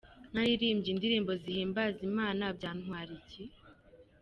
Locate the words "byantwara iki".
2.57-3.43